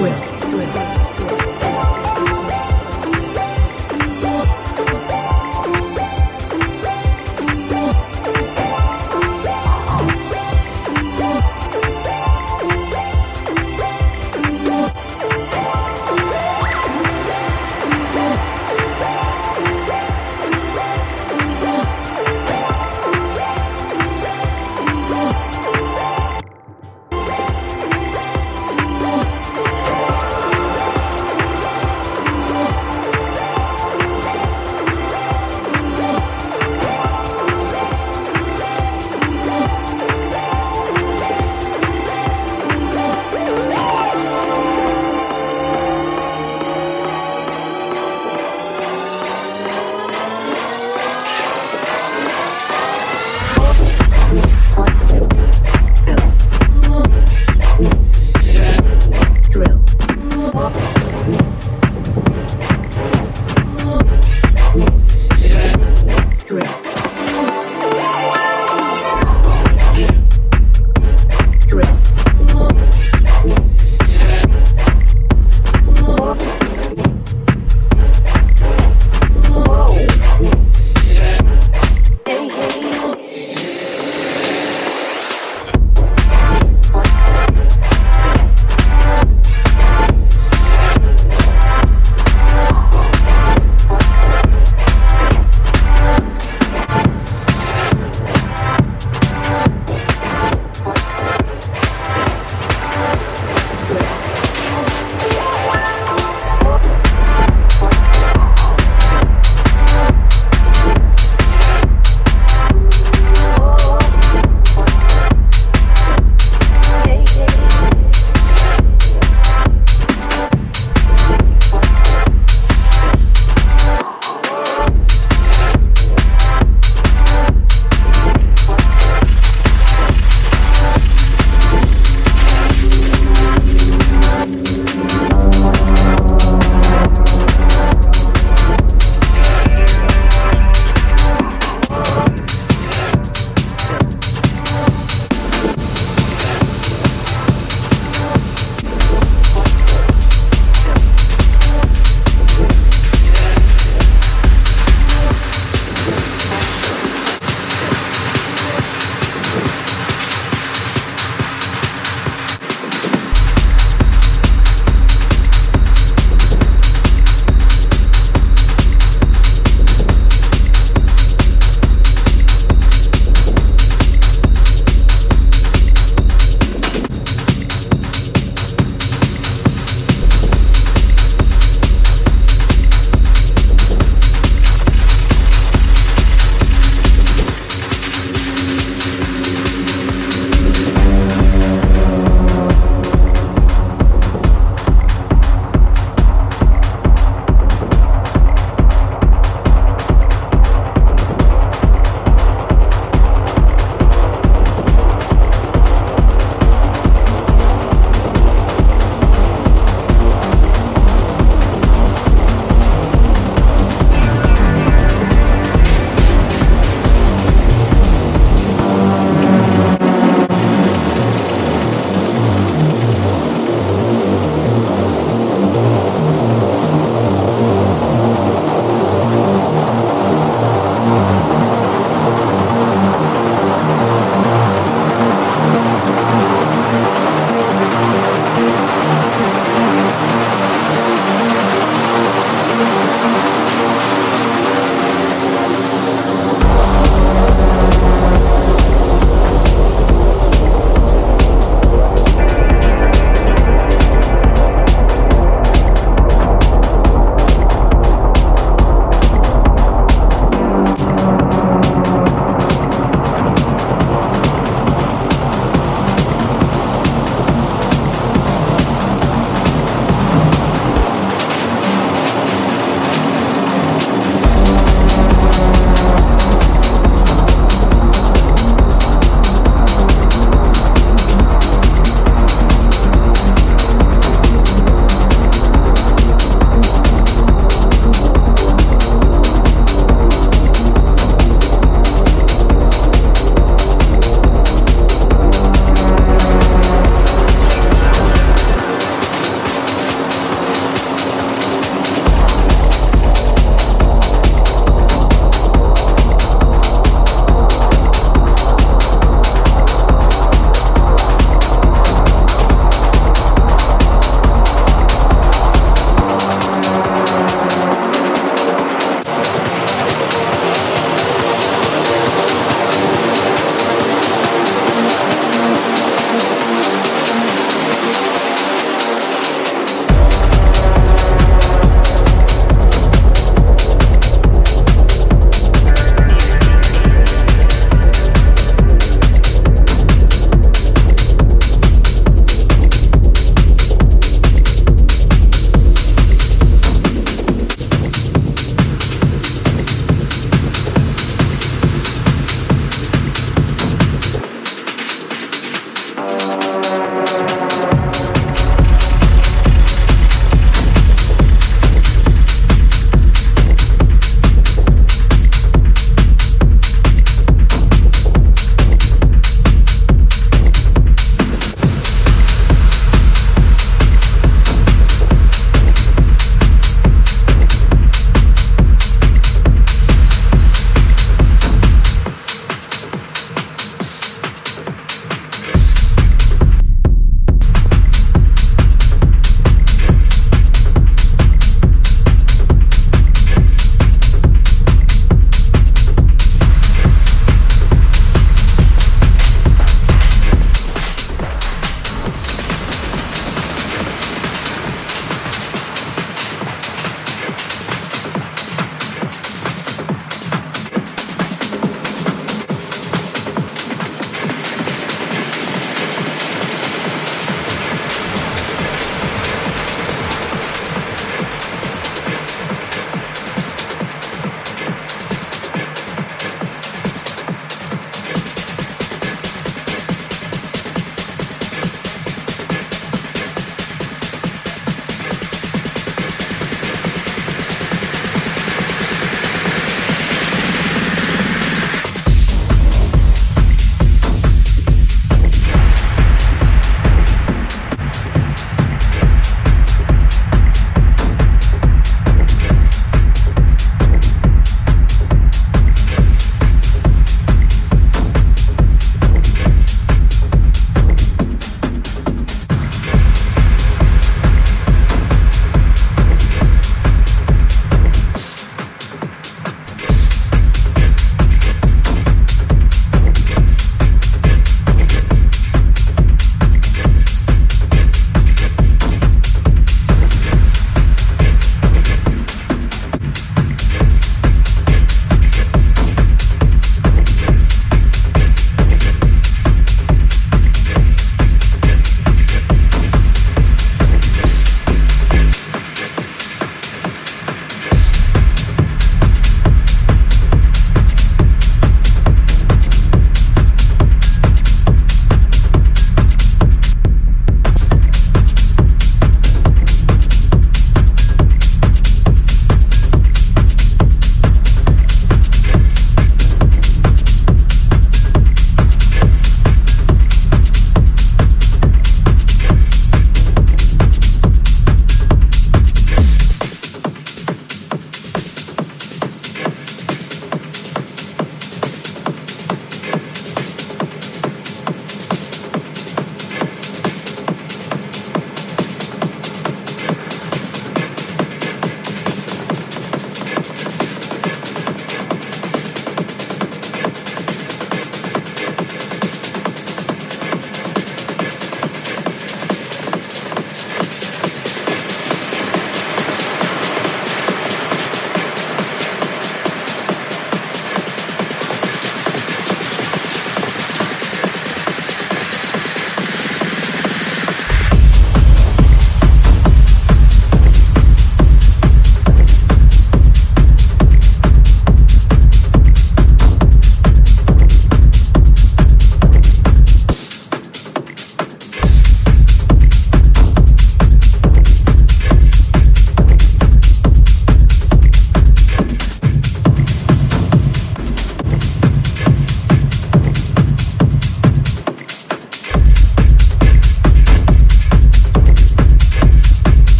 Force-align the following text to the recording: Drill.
Drill. 0.00 0.39